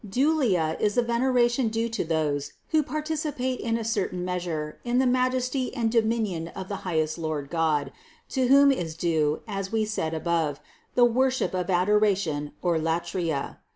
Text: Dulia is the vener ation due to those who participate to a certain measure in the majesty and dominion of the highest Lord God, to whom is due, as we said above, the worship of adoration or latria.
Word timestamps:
Dulia 0.03 0.77
is 0.79 0.95
the 0.95 1.03
vener 1.03 1.39
ation 1.39 1.67
due 1.67 1.87
to 1.89 2.03
those 2.03 2.53
who 2.69 2.81
participate 2.81 3.59
to 3.59 3.77
a 3.79 3.83
certain 3.83 4.25
measure 4.25 4.79
in 4.83 4.97
the 4.97 5.05
majesty 5.05 5.71
and 5.75 5.91
dominion 5.91 6.47
of 6.55 6.69
the 6.69 6.77
highest 6.77 7.19
Lord 7.19 7.51
God, 7.51 7.91
to 8.29 8.47
whom 8.47 8.71
is 8.71 8.95
due, 8.97 9.41
as 9.47 9.71
we 9.71 9.85
said 9.85 10.15
above, 10.15 10.59
the 10.95 11.05
worship 11.05 11.53
of 11.53 11.69
adoration 11.69 12.51
or 12.63 12.79
latria. 12.79 13.57